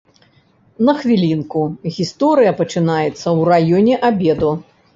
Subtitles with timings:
[0.87, 1.61] На хвілінку,
[1.99, 4.53] гісторыя пачынаецца ў раёне абеду.